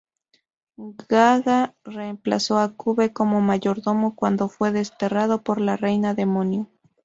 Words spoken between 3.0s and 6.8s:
como mayordomo cuando fue desterrado por la Reina Demonio.